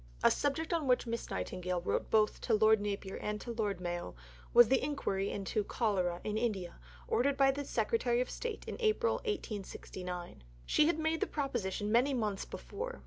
A 0.23 0.31
subject 0.31 0.73
on 0.73 0.87
which 0.87 1.05
Miss 1.05 1.29
Nightingale 1.29 1.79
wrote 1.81 2.09
both 2.09 2.41
to 2.41 2.55
Lord 2.55 2.81
Napier 2.81 3.17
and 3.17 3.39
to 3.41 3.51
Lord 3.53 3.79
Mayo 3.79 4.15
was 4.51 4.67
the 4.67 4.81
inquiry 4.83 5.29
into 5.29 5.63
cholera 5.63 6.19
in 6.23 6.39
India 6.39 6.79
ordered 7.07 7.37
by 7.37 7.51
the 7.51 7.63
Secretary 7.63 8.19
of 8.19 8.27
State 8.27 8.63
in 8.67 8.77
April 8.79 9.17
1869. 9.25 10.43
She 10.65 10.87
had 10.87 10.97
made 10.97 11.19
the 11.19 11.27
proposition 11.27 11.91
many 11.91 12.15
months 12.15 12.45
before. 12.45 12.99